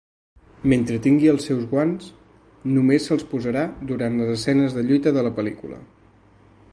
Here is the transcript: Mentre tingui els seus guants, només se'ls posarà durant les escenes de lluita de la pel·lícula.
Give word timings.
Mentre 0.71 0.95
tingui 1.07 1.29
els 1.33 1.45
seus 1.49 1.67
guants, 1.73 2.07
només 2.77 3.05
se'ls 3.11 3.27
posarà 3.35 3.65
durant 3.93 4.19
les 4.23 4.35
escenes 4.39 4.79
de 4.79 4.85
lluita 4.89 5.17
de 5.19 5.29
la 5.29 5.37
pel·lícula. 5.41 5.79